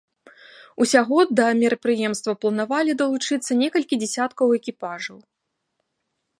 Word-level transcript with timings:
Усяго 0.85 1.17
да 1.39 1.45
мерапрыемства 1.59 2.31
планавалі 2.45 2.91
далучыцца 3.03 3.51
некалькі 3.61 3.95
дзясяткаў 4.05 4.47
экіпажаў. 4.59 5.17